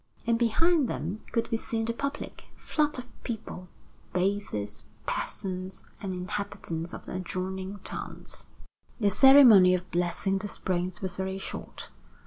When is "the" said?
1.85-1.93, 7.05-7.17, 8.99-9.11, 10.39-10.47